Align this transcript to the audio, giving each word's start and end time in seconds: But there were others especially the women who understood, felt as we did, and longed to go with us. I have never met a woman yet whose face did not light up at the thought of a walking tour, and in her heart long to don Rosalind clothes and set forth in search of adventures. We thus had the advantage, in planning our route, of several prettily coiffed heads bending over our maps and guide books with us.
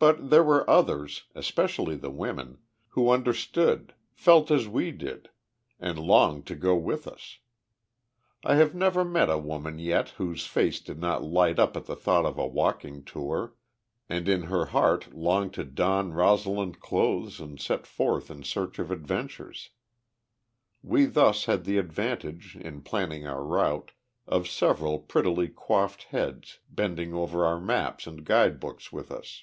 But 0.00 0.30
there 0.30 0.44
were 0.44 0.68
others 0.70 1.24
especially 1.34 1.96
the 1.96 2.08
women 2.12 2.58
who 2.90 3.10
understood, 3.10 3.94
felt 4.12 4.48
as 4.48 4.68
we 4.68 4.92
did, 4.92 5.28
and 5.80 5.98
longed 5.98 6.46
to 6.46 6.54
go 6.54 6.76
with 6.76 7.08
us. 7.08 7.38
I 8.44 8.54
have 8.54 8.76
never 8.76 9.04
met 9.04 9.28
a 9.28 9.38
woman 9.38 9.80
yet 9.80 10.10
whose 10.10 10.46
face 10.46 10.78
did 10.80 11.00
not 11.00 11.24
light 11.24 11.58
up 11.58 11.76
at 11.76 11.86
the 11.86 11.96
thought 11.96 12.26
of 12.26 12.38
a 12.38 12.46
walking 12.46 13.02
tour, 13.04 13.54
and 14.08 14.28
in 14.28 14.42
her 14.44 14.66
heart 14.66 15.12
long 15.16 15.50
to 15.50 15.64
don 15.64 16.12
Rosalind 16.12 16.78
clothes 16.78 17.40
and 17.40 17.58
set 17.60 17.84
forth 17.84 18.30
in 18.30 18.44
search 18.44 18.78
of 18.78 18.92
adventures. 18.92 19.70
We 20.80 21.06
thus 21.06 21.46
had 21.46 21.64
the 21.64 21.76
advantage, 21.78 22.54
in 22.54 22.82
planning 22.82 23.26
our 23.26 23.42
route, 23.42 23.90
of 24.28 24.46
several 24.46 25.00
prettily 25.00 25.48
coiffed 25.48 26.04
heads 26.04 26.60
bending 26.70 27.14
over 27.14 27.44
our 27.44 27.58
maps 27.60 28.06
and 28.06 28.24
guide 28.24 28.60
books 28.60 28.92
with 28.92 29.10
us. 29.10 29.42